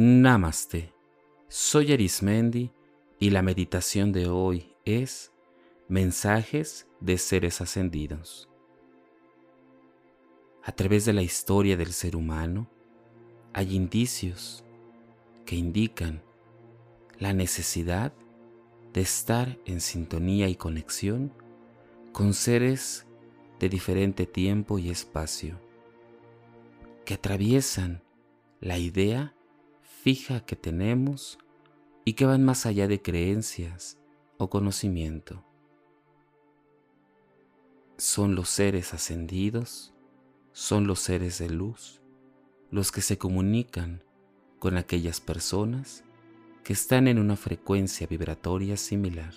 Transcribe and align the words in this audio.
Namaste. 0.00 0.94
Soy 1.48 1.92
Arismendi 1.92 2.70
y 3.18 3.30
la 3.30 3.42
meditación 3.42 4.12
de 4.12 4.28
hoy 4.28 4.76
es 4.84 5.32
Mensajes 5.88 6.86
de 7.00 7.18
seres 7.18 7.60
ascendidos. 7.60 8.48
A 10.62 10.70
través 10.70 11.04
de 11.04 11.14
la 11.14 11.22
historia 11.22 11.76
del 11.76 11.92
ser 11.92 12.14
humano 12.14 12.70
hay 13.52 13.74
indicios 13.74 14.62
que 15.44 15.56
indican 15.56 16.22
la 17.18 17.32
necesidad 17.32 18.12
de 18.92 19.00
estar 19.00 19.58
en 19.64 19.80
sintonía 19.80 20.46
y 20.46 20.54
conexión 20.54 21.32
con 22.12 22.34
seres 22.34 23.04
de 23.58 23.68
diferente 23.68 24.26
tiempo 24.26 24.78
y 24.78 24.90
espacio 24.90 25.58
que 27.04 27.14
atraviesan 27.14 28.04
la 28.60 28.78
idea 28.78 29.34
fija 30.08 30.40
que 30.40 30.56
tenemos 30.56 31.38
y 32.06 32.14
que 32.14 32.24
van 32.24 32.42
más 32.42 32.64
allá 32.64 32.88
de 32.88 33.02
creencias 33.02 33.98
o 34.38 34.48
conocimiento. 34.48 35.44
Son 37.98 38.34
los 38.34 38.48
seres 38.48 38.94
ascendidos, 38.94 39.92
son 40.52 40.86
los 40.86 41.00
seres 41.00 41.36
de 41.36 41.50
luz, 41.50 42.00
los 42.70 42.90
que 42.90 43.02
se 43.02 43.18
comunican 43.18 44.02
con 44.58 44.78
aquellas 44.78 45.20
personas 45.20 46.04
que 46.64 46.72
están 46.72 47.06
en 47.06 47.18
una 47.18 47.36
frecuencia 47.36 48.06
vibratoria 48.06 48.78
similar. 48.78 49.34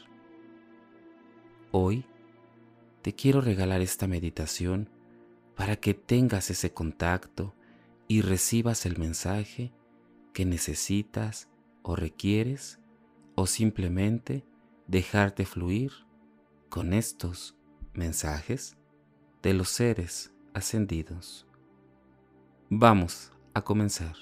Hoy 1.72 2.06
te 3.02 3.14
quiero 3.14 3.42
regalar 3.42 3.82
esta 3.82 4.08
meditación 4.08 4.88
para 5.54 5.76
que 5.76 5.94
tengas 5.94 6.50
ese 6.50 6.72
contacto 6.72 7.54
y 8.08 8.22
recibas 8.22 8.86
el 8.86 8.98
mensaje 8.98 9.74
que 10.34 10.46
necesitas 10.46 11.50
o 11.84 11.96
requieres 11.96 12.80
o 13.36 13.48
simplemente 13.48 14.46
dejarte 14.88 15.46
fluir 15.46 15.92
con 16.70 16.94
estos 16.94 17.58
mensajes 17.94 18.78
de 19.42 19.54
los 19.54 19.70
seres 19.70 20.34
ascendidos. 20.54 21.48
Vamos 22.70 23.32
a 23.54 23.62
comenzar. 23.62 24.16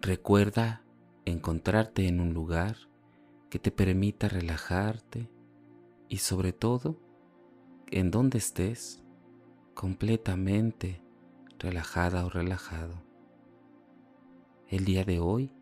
Recuerda 0.00 0.82
encontrarte 1.24 2.08
en 2.08 2.20
un 2.20 2.34
lugar 2.34 2.76
que 3.48 3.58
te 3.58 3.70
permita 3.70 4.28
relajarte 4.28 5.30
y 6.08 6.18
sobre 6.18 6.52
todo 6.52 6.98
en 7.90 8.10
donde 8.10 8.38
estés 8.38 9.02
completamente 9.74 11.01
relajada 11.62 12.26
o 12.26 12.28
relajado. 12.28 12.94
El 14.68 14.84
día 14.84 15.04
de 15.04 15.20
hoy, 15.20 15.52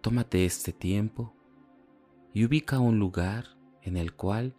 tómate 0.00 0.46
este 0.46 0.72
tiempo 0.72 1.34
y 2.32 2.46
ubica 2.46 2.78
un 2.78 2.98
lugar 2.98 3.56
en 3.82 3.96
el 3.96 4.14
cual 4.14 4.54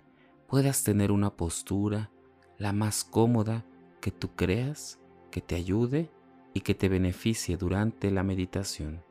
puedas 0.47 0.83
tener 0.83 1.11
una 1.11 1.35
postura 1.35 2.11
la 2.57 2.73
más 2.73 3.03
cómoda 3.03 3.65
que 4.01 4.11
tú 4.11 4.35
creas 4.35 4.99
que 5.31 5.41
te 5.41 5.55
ayude 5.55 6.11
y 6.53 6.61
que 6.61 6.75
te 6.75 6.89
beneficie 6.89 7.57
durante 7.57 8.11
la 8.11 8.21
meditación. 8.21 9.03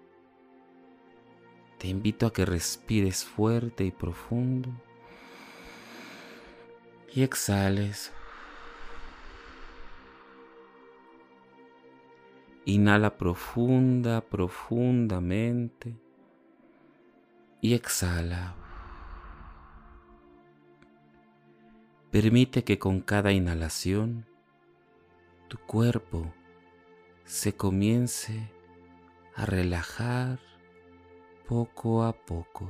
Te 1.78 1.89
invito 1.89 2.27
a 2.27 2.33
que 2.33 2.44
respires 2.46 3.24
fuerte 3.24 3.84
y 3.84 3.91
profundo 3.91 4.70
y 7.12 7.22
exhales 7.22 8.12
Inhala 12.64 13.17
profunda, 13.17 14.20
profundamente 14.20 15.96
y 17.61 17.74
exhala. 17.74 18.55
Permite 22.12 22.62
que 22.62 22.78
con 22.78 23.00
cada 23.00 23.33
inhalación 23.33 24.27
tu 25.48 25.58
cuerpo 25.58 26.33
se 27.24 27.55
comience 27.56 28.52
a 29.34 29.44
relajar 29.44 30.39
poco 31.48 32.05
a 32.05 32.12
poco. 32.12 32.68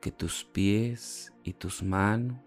Que 0.00 0.10
tus 0.10 0.44
pies 0.44 1.32
y 1.44 1.52
tus 1.52 1.82
manos 1.82 2.38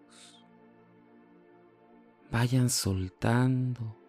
vayan 2.31 2.69
soltando 2.69 4.04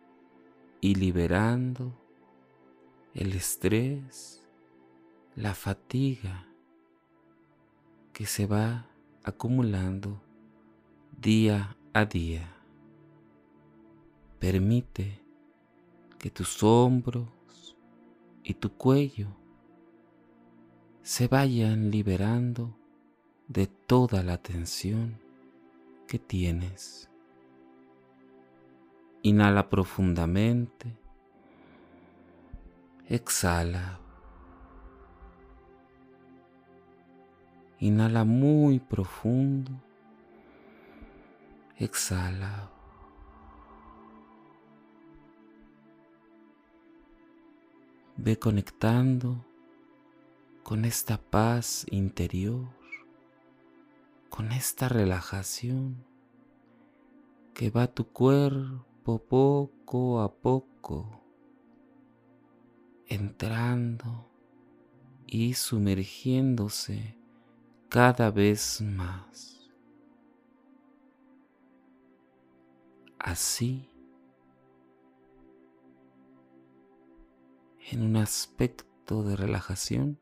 y 0.87 0.95
liberando 0.95 1.93
el 3.13 3.33
estrés, 3.33 4.49
la 5.35 5.53
fatiga 5.53 6.47
que 8.13 8.25
se 8.25 8.47
va 8.47 8.87
acumulando 9.25 10.23
día 11.21 11.77
a 11.93 12.05
día. 12.05 12.55
Permite 14.39 15.21
que 16.21 16.31
tus 16.31 16.63
hombros 16.63 17.77
y 18.45 18.55
tu 18.55 18.71
cuello 18.71 19.37
se 21.03 21.27
vayan 21.27 21.91
liberando 21.91 22.79
de 23.49 23.67
toda 23.67 24.23
la 24.23 24.41
tensión 24.41 25.19
que 26.07 26.21
tienes. 26.21 27.11
Inhala 29.27 29.69
profundamente. 29.69 30.97
Exhala. 33.09 33.99
Inhala 37.81 38.25
muy 38.25 38.79
profundo. 38.79 39.73
Exhala. 41.77 42.71
Ve 48.17 48.39
conectando 48.39 49.45
con 50.63 50.85
esta 50.85 51.19
paz 51.19 51.85
interior, 51.91 52.69
con 54.29 54.53
esta 54.53 54.89
relajación 54.89 56.05
que 57.55 57.71
va 57.71 57.83
a 57.83 57.93
tu 57.93 58.07
cuerpo 58.07 58.96
poco 59.07 60.21
a 60.21 60.35
poco, 60.35 61.23
entrando 63.07 64.29
y 65.27 65.55
sumergiéndose 65.55 67.17
cada 67.89 68.33
vez 68.33 68.81
más. 68.81 69.71
Así, 73.21 73.89
en 77.93 78.03
un 78.03 78.17
aspecto 78.17 79.23
de 79.23 79.37
relajación, 79.37 80.19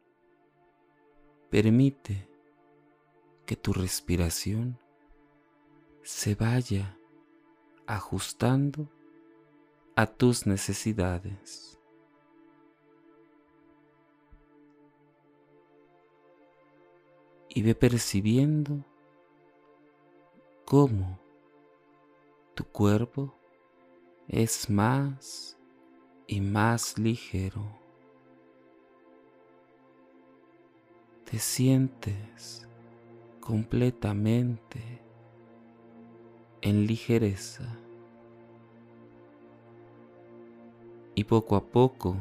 permite 1.49 2.29
que 3.47 3.57
tu 3.57 3.73
respiración 3.73 4.79
se 6.03 6.35
vaya 6.35 6.99
ajustando 7.87 8.89
a 9.97 10.07
tus 10.07 10.47
necesidades. 10.47 11.79
Y 17.49 17.63
ve 17.63 17.75
percibiendo 17.75 18.85
cómo 20.65 21.21
tu 22.55 22.65
cuerpo 22.65 23.35
es 24.27 24.69
más 24.69 25.57
y 26.27 26.41
más 26.41 26.99
ligero. 26.99 27.79
Te 31.25 31.39
sientes 31.39 32.67
completamente 33.41 35.04
en 36.65 36.87
ligereza. 36.87 37.69
Y 41.15 41.25
poco 41.25 41.57
a 41.57 41.65
poco, 41.65 42.17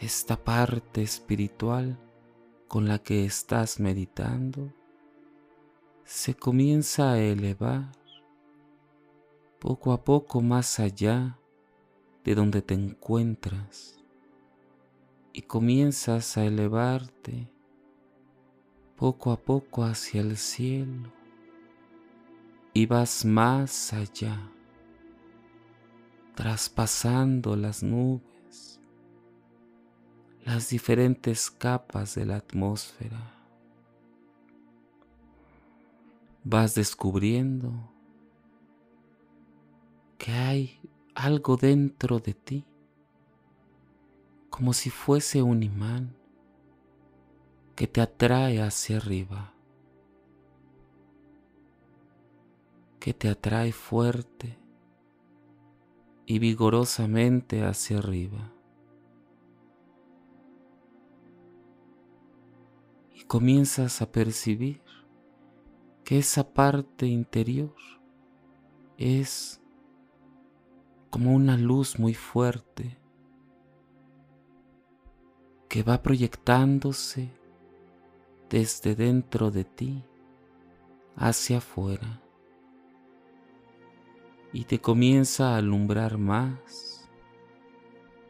esta 0.00 0.36
parte 0.36 1.00
espiritual 1.00 1.96
con 2.66 2.88
la 2.88 2.98
que 2.98 3.24
estás 3.24 3.78
meditando 3.78 4.72
se 6.04 6.34
comienza 6.34 7.12
a 7.12 7.20
elevar 7.20 7.92
poco 9.60 9.92
a 9.92 10.02
poco 10.02 10.40
más 10.40 10.80
allá 10.80 11.38
de 12.24 12.34
donde 12.34 12.60
te 12.60 12.74
encuentras 12.74 14.00
y 15.32 15.42
comienzas 15.42 16.36
a 16.36 16.44
elevarte 16.44 17.48
poco 18.96 19.30
a 19.30 19.36
poco 19.40 19.84
hacia 19.84 20.22
el 20.22 20.36
cielo 20.36 21.19
y 22.72 22.86
vas 22.86 23.24
más 23.24 23.92
allá, 23.92 24.38
traspasando 26.34 27.56
las 27.56 27.82
nubes, 27.82 28.80
las 30.44 30.70
diferentes 30.70 31.50
capas 31.50 32.14
de 32.14 32.26
la 32.26 32.36
atmósfera. 32.36 33.34
Vas 36.44 36.74
descubriendo 36.74 37.72
que 40.16 40.32
hay 40.32 40.80
algo 41.14 41.56
dentro 41.56 42.18
de 42.18 42.34
ti, 42.34 42.64
como 44.48 44.72
si 44.72 44.90
fuese 44.90 45.42
un 45.42 45.62
imán 45.62 46.16
que 47.74 47.86
te 47.86 48.00
atrae 48.00 48.60
hacia 48.60 48.98
arriba, 48.98 49.54
que 53.00 53.14
te 53.14 53.30
atrae 53.30 53.72
fuerte 53.72 54.58
y 56.26 56.38
vigorosamente 56.38 57.64
hacia 57.64 57.98
arriba. 57.98 58.52
Y 63.14 63.24
comienzas 63.24 64.02
a 64.02 64.12
percibir 64.12 64.82
que 66.04 66.18
esa 66.18 66.52
parte 66.52 67.06
interior 67.06 67.74
es 68.98 69.62
como 71.08 71.34
una 71.34 71.56
luz 71.56 71.98
muy 71.98 72.12
fuerte 72.14 72.98
que 75.70 75.82
va 75.82 76.02
proyectándose 76.02 77.30
desde 78.50 78.94
dentro 78.94 79.50
de 79.50 79.64
ti 79.64 80.04
hacia 81.16 81.58
afuera 81.58 82.20
y 84.52 84.64
te 84.64 84.80
comienza 84.80 85.54
a 85.54 85.58
alumbrar 85.58 86.18
más 86.18 87.08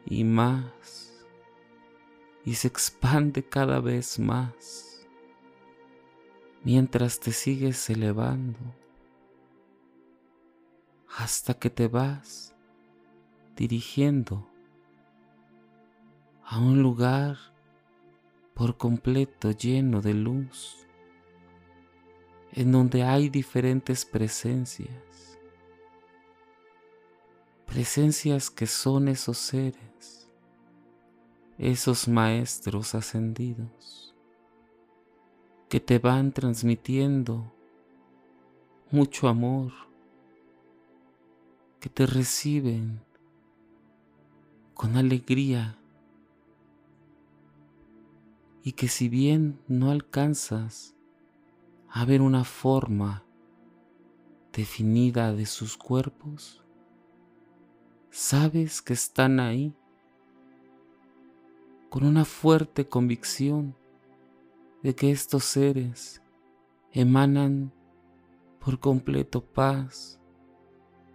y 0.05 0.23
más 0.23 1.25
y 2.45 2.55
se 2.55 2.67
expande 2.67 3.43
cada 3.43 3.79
vez 3.79 4.19
más 4.19 5.07
mientras 6.63 7.19
te 7.19 7.31
sigues 7.31 7.89
elevando 7.89 8.59
hasta 11.17 11.53
que 11.53 11.69
te 11.69 11.87
vas 11.87 12.55
dirigiendo 13.55 14.47
a 16.43 16.59
un 16.59 16.81
lugar 16.81 17.37
por 18.53 18.77
completo 18.77 19.51
lleno 19.51 20.01
de 20.01 20.13
luz, 20.13 20.85
en 22.53 22.71
donde 22.71 23.03
hay 23.03 23.29
diferentes 23.29 24.05
presencias, 24.05 25.10
presencias 27.71 28.49
que 28.49 28.67
son 28.67 29.07
esos 29.07 29.37
seres, 29.37 30.29
esos 31.57 32.09
maestros 32.09 32.95
ascendidos, 32.95 34.13
que 35.69 35.79
te 35.79 35.97
van 35.97 36.33
transmitiendo 36.33 37.49
mucho 38.91 39.29
amor, 39.29 39.71
que 41.79 41.87
te 41.87 42.05
reciben 42.05 42.99
con 44.73 44.97
alegría 44.97 45.79
y 48.63 48.73
que 48.73 48.89
si 48.89 49.07
bien 49.07 49.61
no 49.69 49.91
alcanzas 49.91 50.93
a 51.89 52.03
ver 52.03 52.21
una 52.21 52.43
forma 52.43 53.23
definida 54.51 55.33
de 55.33 55.45
sus 55.45 55.77
cuerpos, 55.77 56.60
sabes 58.11 58.81
que 58.81 58.93
están 58.93 59.39
ahí 59.39 59.73
con 61.89 62.03
una 62.03 62.25
fuerte 62.25 62.87
convicción 62.87 63.75
de 64.83 64.93
que 64.93 65.11
estos 65.11 65.45
seres 65.45 66.21
emanan 66.91 67.73
por 68.59 68.79
completo 68.79 69.43
paz, 69.43 70.19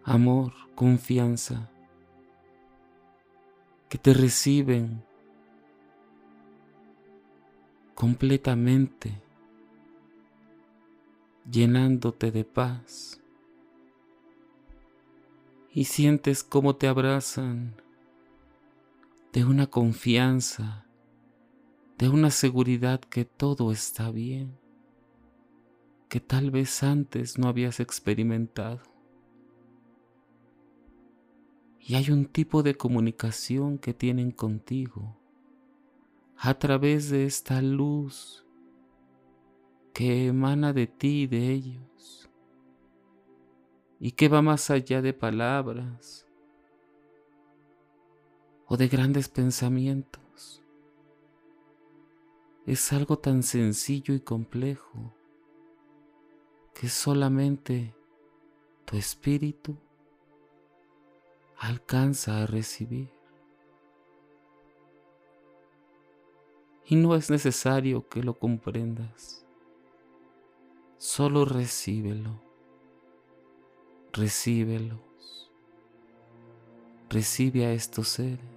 amor, 0.04 0.52
confianza 0.74 1.70
que 3.88 3.98
te 3.98 4.14
reciben 4.14 5.04
completamente, 7.94 9.22
llenándote 11.50 12.30
de 12.30 12.44
paz. 12.44 13.20
Y 15.76 15.84
sientes 15.84 16.42
cómo 16.42 16.76
te 16.76 16.88
abrazan 16.88 17.74
de 19.34 19.44
una 19.44 19.66
confianza, 19.66 20.86
de 21.98 22.08
una 22.08 22.30
seguridad 22.30 22.98
que 23.00 23.26
todo 23.26 23.70
está 23.72 24.10
bien, 24.10 24.58
que 26.08 26.18
tal 26.18 26.50
vez 26.50 26.82
antes 26.82 27.38
no 27.38 27.46
habías 27.46 27.78
experimentado. 27.78 28.80
Y 31.78 31.96
hay 31.96 32.10
un 32.10 32.24
tipo 32.24 32.62
de 32.62 32.74
comunicación 32.74 33.76
que 33.76 33.92
tienen 33.92 34.30
contigo 34.30 35.20
a 36.38 36.54
través 36.54 37.10
de 37.10 37.26
esta 37.26 37.60
luz 37.60 38.46
que 39.92 40.28
emana 40.28 40.72
de 40.72 40.86
ti 40.86 41.24
y 41.24 41.26
de 41.26 41.52
ellos 41.52 41.95
y 43.98 44.12
que 44.12 44.28
va 44.28 44.42
más 44.42 44.70
allá 44.70 45.00
de 45.02 45.12
palabras 45.12 46.26
o 48.66 48.76
de 48.76 48.88
grandes 48.88 49.28
pensamientos. 49.28 50.62
Es 52.66 52.92
algo 52.92 53.18
tan 53.18 53.42
sencillo 53.42 54.12
y 54.12 54.20
complejo 54.20 55.14
que 56.74 56.88
solamente 56.88 57.94
tu 58.84 58.96
espíritu 58.96 59.76
alcanza 61.58 62.42
a 62.42 62.46
recibir. 62.46 63.10
Y 66.84 66.96
no 66.96 67.14
es 67.14 67.30
necesario 67.30 68.08
que 68.08 68.22
lo 68.22 68.34
comprendas. 68.34 69.44
Solo 70.98 71.44
recíbelo. 71.44 72.45
Recíbelos. 74.16 74.98
Recibe 77.10 77.66
a 77.66 77.74
estos 77.74 78.08
seres. 78.08 78.55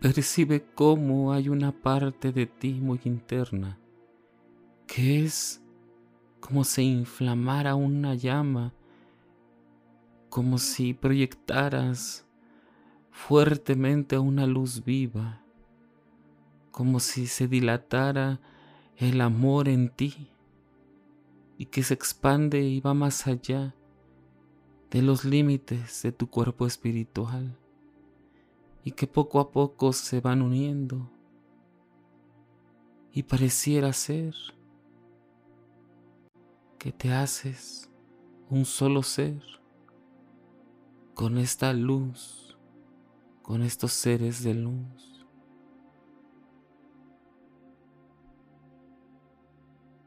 Percibe 0.00 0.64
cómo 0.74 1.32
hay 1.32 1.50
una 1.50 1.72
parte 1.72 2.32
de 2.32 2.46
ti 2.46 2.72
muy 2.72 3.00
interna 3.04 3.78
que 4.86 5.22
es 5.24 5.62
como 6.40 6.64
si 6.64 6.82
inflamara 6.82 7.76
una 7.76 8.14
llama, 8.16 8.72
como 10.30 10.58
si 10.58 10.94
proyectaras 10.94 12.26
fuertemente 13.12 14.18
una 14.18 14.46
luz 14.46 14.84
viva, 14.84 15.44
como 16.72 16.98
si 16.98 17.28
se 17.28 17.46
dilatara 17.46 18.40
el 18.96 19.20
amor 19.20 19.68
en 19.68 19.90
ti 19.90 20.28
y 21.56 21.66
que 21.66 21.82
se 21.82 21.94
expande 21.94 22.62
y 22.62 22.80
va 22.80 22.94
más 22.94 23.28
allá 23.28 23.76
de 24.90 25.02
los 25.02 25.24
límites 25.24 26.02
de 26.02 26.10
tu 26.10 26.28
cuerpo 26.28 26.66
espiritual 26.66 27.59
y 28.84 28.92
que 28.92 29.06
poco 29.06 29.40
a 29.40 29.50
poco 29.50 29.92
se 29.92 30.20
van 30.20 30.42
uniendo. 30.42 31.10
Y 33.12 33.24
pareciera 33.24 33.92
ser 33.92 34.34
que 36.78 36.92
te 36.92 37.12
haces 37.12 37.90
un 38.48 38.64
solo 38.64 39.02
ser 39.02 39.42
con 41.14 41.36
esta 41.36 41.72
luz, 41.72 42.56
con 43.42 43.62
estos 43.62 43.92
seres 43.92 44.42
de 44.42 44.54
luz. 44.54 45.26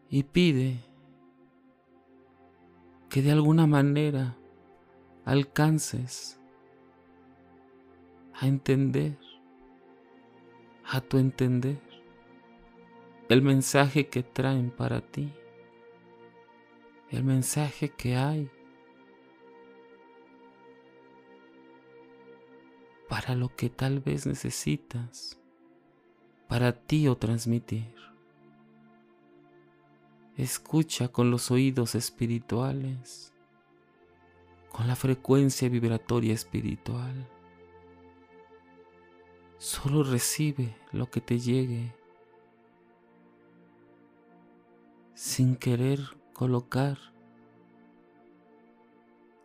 Y 0.10 0.24
pide 0.24 0.80
que 3.10 3.22
de 3.22 3.32
alguna 3.32 3.68
manera 3.68 4.38
alcances 5.26 6.40
a 8.40 8.48
entender, 8.48 9.18
a 10.86 11.02
tu 11.02 11.18
entender, 11.18 11.80
el 13.30 13.42
mensaje 13.42 14.08
que 14.08 14.24
traen 14.24 14.70
para 14.70 15.02
ti, 15.02 15.32
el 17.10 17.24
mensaje 17.24 17.90
que 17.90 18.16
hay 18.16 18.50
para 23.08 23.36
lo 23.36 23.56
que 23.56 23.70
tal 23.70 24.00
vez 24.00 24.26
necesitas 24.26 25.40
para 26.48 26.72
ti 26.72 27.08
o 27.08 27.16
transmitir. 27.18 27.94
Escucha 30.38 31.08
con 31.08 31.30
los 31.30 31.52
oídos 31.52 31.96
espirituales, 31.96 33.34
con 34.72 34.88
la 34.88 34.96
frecuencia 34.96 35.70
vibratoria 35.70 36.34
espiritual. 36.34 37.13
Solo 39.64 40.04
recibe 40.04 40.76
lo 40.92 41.10
que 41.10 41.22
te 41.22 41.40
llegue 41.40 41.96
sin 45.16 45.56
querer 45.56 46.02
colocar 46.34 46.98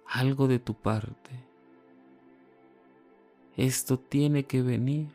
algo 0.09 0.49
de 0.49 0.59
tu 0.59 0.75
parte. 0.75 1.31
Esto 3.57 3.97
tiene 3.97 4.45
que 4.45 4.61
venir 4.61 5.13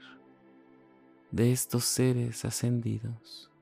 de 1.32 1.52
estos 1.52 1.84
seres 1.84 2.46
ascendidos. 2.46 3.53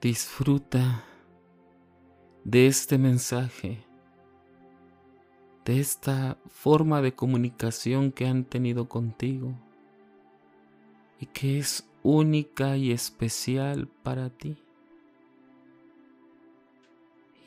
Disfruta 0.00 1.02
de 2.44 2.68
este 2.68 2.98
mensaje, 2.98 3.84
de 5.64 5.80
esta 5.80 6.38
forma 6.46 7.02
de 7.02 7.16
comunicación 7.16 8.12
que 8.12 8.28
han 8.28 8.44
tenido 8.44 8.88
contigo 8.88 9.58
y 11.18 11.26
que 11.26 11.58
es 11.58 11.84
única 12.04 12.76
y 12.76 12.92
especial 12.92 13.88
para 14.04 14.30
ti. 14.30 14.62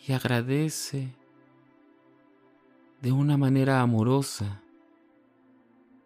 Y 0.05 0.11
agradece 0.11 1.15
de 3.01 3.13
una 3.13 3.37
manera 3.37 3.79
amorosa 3.79 4.61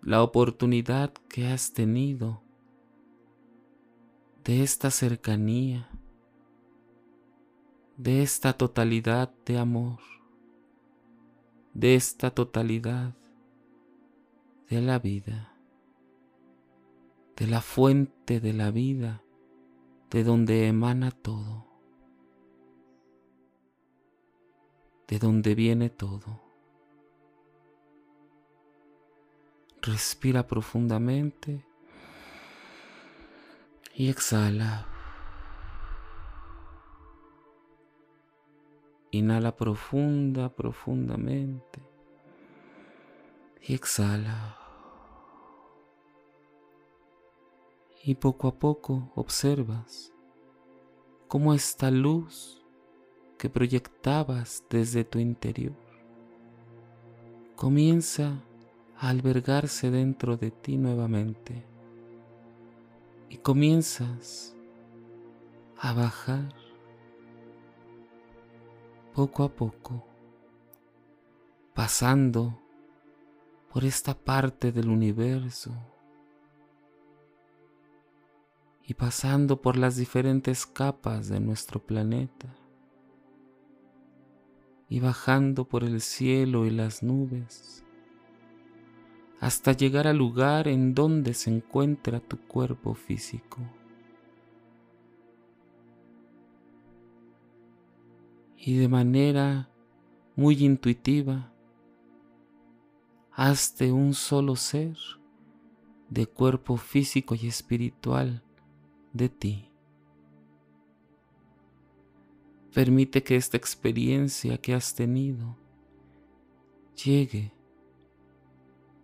la 0.04 0.22
oportunidad 0.22 1.12
que 1.28 1.48
has 1.48 1.74
tenido 1.74 2.44
de 4.44 4.62
esta 4.62 4.92
cercanía 4.92 5.90
de 7.98 8.22
esta 8.22 8.54
totalidad 8.54 9.34
de 9.46 9.58
amor, 9.58 10.00
de 11.74 11.96
esta 11.96 12.32
totalidad 12.32 13.16
de 14.70 14.82
la 14.82 15.00
vida, 15.00 15.54
de 17.38 17.48
la 17.48 17.62
fuente 17.62 18.40
de 18.40 18.54
la 18.54 18.72
vida, 18.72 19.22
de 20.10 20.24
donde 20.24 20.68
emana 20.68 21.12
todo, 21.12 21.68
de 25.08 25.20
donde 25.20 25.56
viene 25.56 25.90
todo. 25.90 26.42
Respira 29.82 30.48
profundamente 30.48 31.64
y 33.94 34.10
exhala. 34.10 34.95
Inhala 39.18 39.56
profunda, 39.56 40.50
profundamente. 40.50 41.80
Y 43.62 43.74
exhala. 43.74 44.58
Y 48.04 48.16
poco 48.16 48.50
a 48.50 48.56
poco 48.60 49.12
observas 49.16 50.12
cómo 51.30 51.54
esta 51.54 51.90
luz 51.92 52.62
que 53.38 53.50
proyectabas 53.50 54.66
desde 54.70 55.06
tu 55.06 55.20
interior 55.20 55.78
comienza 57.56 58.44
a 58.98 59.10
albergarse 59.10 59.92
dentro 59.92 60.36
de 60.36 60.52
ti 60.52 60.76
nuevamente 60.76 61.64
y 63.30 63.38
comienzas 63.38 64.56
a 65.78 65.94
bajar 65.94 66.65
poco 69.16 69.44
a 69.46 69.50
poco, 69.50 70.06
pasando 71.74 72.60
por 73.72 73.86
esta 73.86 74.14
parte 74.14 74.74
del 74.74 74.90
universo 74.90 75.72
y 78.86 78.94
pasando 78.94 79.62
por 79.62 79.78
las 79.78 79.96
diferentes 79.96 80.66
capas 80.66 81.30
de 81.30 81.40
nuestro 81.40 81.82
planeta 81.82 82.54
y 84.90 85.00
bajando 85.00 85.64
por 85.64 85.86
el 85.86 86.02
cielo 86.02 86.66
y 86.66 86.72
las 86.72 87.02
nubes 87.02 87.86
hasta 89.40 89.72
llegar 89.72 90.08
al 90.08 90.18
lugar 90.18 90.68
en 90.68 90.94
donde 90.94 91.34
se 91.36 91.52
encuentra 91.52 92.20
tu 92.20 92.38
cuerpo 92.48 92.94
físico. 92.96 93.60
Y 98.58 98.76
de 98.76 98.88
manera 98.88 99.70
muy 100.36 100.64
intuitiva, 100.64 101.52
hazte 103.32 103.92
un 103.92 104.14
solo 104.14 104.56
ser 104.56 104.98
de 106.10 106.28
cuerpo 106.28 106.78
físico 106.78 107.36
y 107.36 107.48
espiritual 107.48 108.44
de 109.14 109.30
ti. 109.30 109.70
Permite 112.74 113.24
que 113.24 113.36
esta 113.36 113.58
experiencia 113.58 114.58
que 114.58 114.74
has 114.74 114.96
tenido 114.96 115.58
llegue 117.04 117.54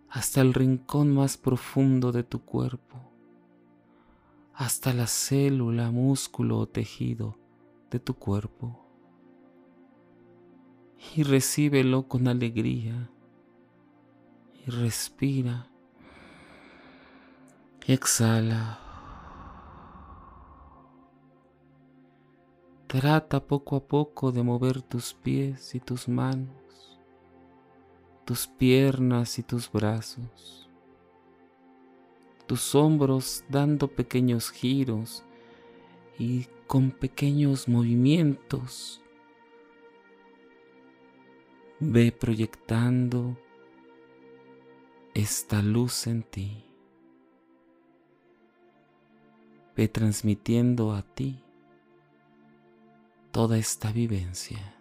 hasta 0.08 0.42
el 0.42 0.52
rincón 0.52 1.14
más 1.14 1.38
profundo 1.38 2.12
de 2.12 2.22
tu 2.22 2.44
cuerpo, 2.44 2.98
hasta 4.52 4.92
la 4.92 5.06
célula, 5.06 5.90
músculo 5.90 6.58
o 6.58 6.68
tejido 6.68 7.38
de 7.90 7.98
tu 7.98 8.14
cuerpo 8.14 8.81
y 11.14 11.22
recíbelo 11.24 12.08
con 12.08 12.26
alegría 12.28 13.10
y 14.66 14.70
respira. 14.70 15.68
Exhala. 17.86 18.78
Trata 22.86 23.40
poco 23.40 23.76
a 23.76 23.80
poco 23.80 24.32
de 24.32 24.42
mover 24.42 24.82
tus 24.82 25.14
pies 25.14 25.74
y 25.74 25.80
tus 25.80 26.08
manos, 26.08 26.98
tus 28.24 28.46
piernas 28.46 29.38
y 29.38 29.42
tus 29.42 29.70
brazos, 29.70 30.68
tus 32.46 32.74
hombros 32.74 33.44
dando 33.48 33.88
pequeños 33.88 34.50
giros 34.50 35.24
y 36.18 36.46
con 36.66 36.90
pequeños 36.90 37.66
movimientos 37.66 39.01
Ve 41.84 42.12
proyectando 42.12 43.36
esta 45.14 45.60
luz 45.62 46.06
en 46.06 46.22
ti. 46.22 46.64
Ve 49.74 49.88
transmitiendo 49.88 50.92
a 50.92 51.02
ti 51.02 51.42
toda 53.32 53.58
esta 53.58 53.90
vivencia. 53.90 54.76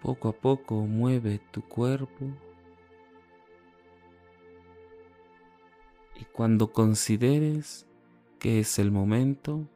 Poco 0.00 0.30
a 0.30 0.32
poco 0.32 0.76
mueve 0.86 1.38
tu 1.50 1.60
cuerpo 1.60 2.24
y 6.18 6.24
cuando 6.32 6.72
consideres 6.72 7.86
que 8.38 8.60
es 8.60 8.78
el 8.78 8.90
momento, 8.90 9.68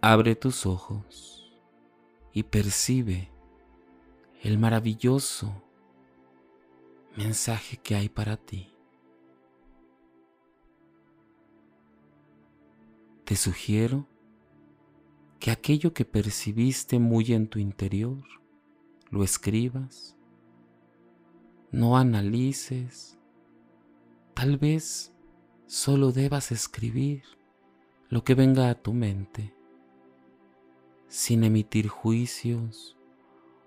abre 0.00 0.34
tus 0.34 0.64
ojos 0.64 1.37
y 2.38 2.44
percibe 2.44 3.32
el 4.44 4.58
maravilloso 4.58 5.60
mensaje 7.16 7.78
que 7.78 7.96
hay 7.96 8.08
para 8.08 8.36
ti. 8.36 8.72
Te 13.24 13.34
sugiero 13.34 14.06
que 15.40 15.50
aquello 15.50 15.92
que 15.92 16.04
percibiste 16.04 17.00
muy 17.00 17.32
en 17.32 17.48
tu 17.48 17.58
interior 17.58 18.22
lo 19.10 19.24
escribas, 19.24 20.16
no 21.72 21.96
analices, 21.96 23.18
tal 24.34 24.58
vez 24.58 25.12
solo 25.66 26.12
debas 26.12 26.52
escribir 26.52 27.24
lo 28.08 28.22
que 28.22 28.36
venga 28.36 28.70
a 28.70 28.76
tu 28.76 28.92
mente 28.92 29.57
sin 31.08 31.44
emitir 31.44 31.88
juicios 31.88 32.96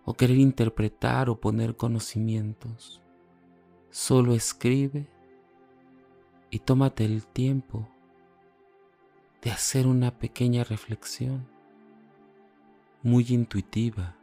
o 0.06 0.14
querer 0.14 0.38
interpretar 0.38 1.30
o 1.30 1.40
poner 1.40 1.76
conocimientos. 1.76 3.02
Solo 3.90 4.34
escribe 4.34 5.08
y 6.50 6.60
tómate 6.60 7.06
el 7.06 7.26
tiempo 7.26 7.88
de 9.42 9.52
hacer 9.52 9.88
una 9.88 10.18
pequeña 10.18 10.64
reflexión 10.64 11.48
muy 13.04 13.26
intuitiva 13.30 14.16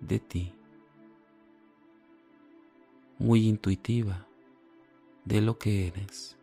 de 0.00 0.18
ti, 0.18 0.52
muy 3.18 3.46
intuitiva 3.46 4.26
de 5.24 5.40
lo 5.42 5.58
que 5.58 5.86
eres. 5.88 6.38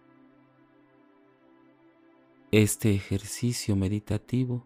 Este 2.51 2.94
ejercicio 2.94 3.75
meditativo 3.75 4.66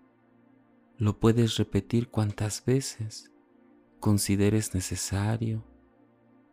lo 0.97 1.19
puedes 1.19 1.57
repetir 1.57 2.09
cuantas 2.09 2.63
veces 2.63 3.31
consideres 3.99 4.73
necesario 4.73 5.63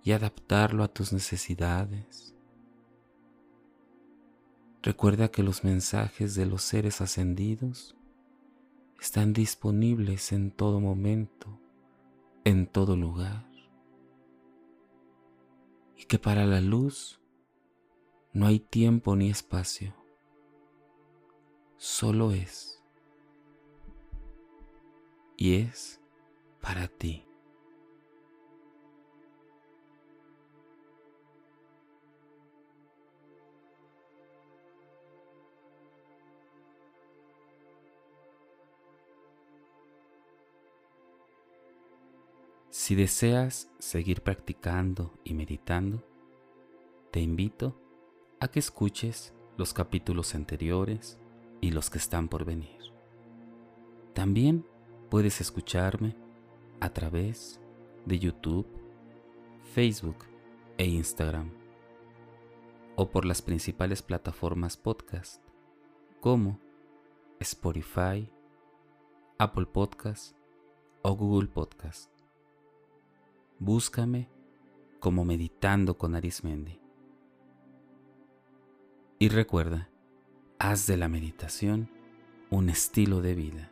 y 0.02 0.12
adaptarlo 0.12 0.82
a 0.82 0.88
tus 0.88 1.12
necesidades. 1.12 2.34
Recuerda 4.82 5.30
que 5.30 5.44
los 5.44 5.62
mensajes 5.62 6.34
de 6.34 6.46
los 6.46 6.62
seres 6.62 7.00
ascendidos 7.00 7.96
están 9.00 9.32
disponibles 9.32 10.32
en 10.32 10.50
todo 10.50 10.80
momento, 10.80 11.60
en 12.44 12.66
todo 12.66 12.96
lugar. 12.96 13.48
Y 15.96 16.04
que 16.06 16.18
para 16.18 16.46
la 16.46 16.60
luz 16.60 17.20
no 18.32 18.46
hay 18.46 18.58
tiempo 18.58 19.14
ni 19.14 19.30
espacio, 19.30 19.94
solo 21.76 22.32
es. 22.32 22.71
Y 25.42 25.56
es 25.56 26.00
para 26.60 26.86
ti. 26.86 27.26
Si 42.70 42.94
deseas 42.94 43.68
seguir 43.80 44.22
practicando 44.22 45.12
y 45.24 45.34
meditando, 45.34 46.04
te 47.10 47.18
invito 47.18 47.76
a 48.38 48.46
que 48.46 48.60
escuches 48.60 49.34
los 49.56 49.74
capítulos 49.74 50.36
anteriores 50.36 51.18
y 51.60 51.72
los 51.72 51.90
que 51.90 51.98
están 51.98 52.28
por 52.28 52.44
venir. 52.44 52.78
También 54.14 54.64
puedes 55.12 55.42
escucharme 55.42 56.16
a 56.80 56.88
través 56.88 57.60
de 58.06 58.18
YouTube, 58.18 58.66
Facebook 59.74 60.16
e 60.78 60.86
Instagram 60.86 61.50
o 62.96 63.10
por 63.10 63.26
las 63.26 63.42
principales 63.42 64.00
plataformas 64.00 64.78
podcast 64.78 65.44
como 66.22 66.58
Spotify, 67.40 68.26
Apple 69.36 69.66
Podcast 69.66 70.34
o 71.02 71.14
Google 71.14 71.48
Podcast 71.48 72.10
búscame 73.58 74.30
como 74.98 75.26
meditando 75.26 75.98
con 75.98 76.14
Arismendi. 76.14 76.80
Y 79.18 79.28
recuerda, 79.28 79.90
haz 80.58 80.86
de 80.86 80.96
la 80.96 81.08
meditación 81.08 81.90
un 82.48 82.70
estilo 82.70 83.20
de 83.20 83.34
vida. 83.34 83.71